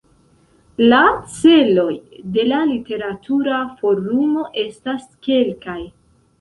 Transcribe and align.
La 0.93 1.01
celoj 1.33 1.91
de 2.39 2.47
la 2.49 2.63
Literatura 2.71 3.61
Forumo 3.83 4.49
estas 4.67 5.09
kelkaj. 5.31 5.81